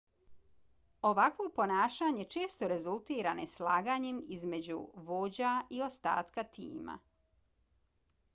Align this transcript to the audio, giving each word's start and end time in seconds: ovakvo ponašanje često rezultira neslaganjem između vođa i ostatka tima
ovakvo 1.09 1.43
ponašanje 1.59 2.25
često 2.35 2.69
rezultira 2.71 3.35
neslaganjem 3.41 4.23
između 4.39 4.79
vođa 5.11 5.53
i 5.79 5.85
ostatka 5.91 6.47
tima 6.59 6.99